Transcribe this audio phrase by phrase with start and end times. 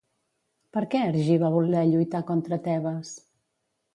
[0.77, 3.15] Per què Ergí va voler lluitar contra Tebes?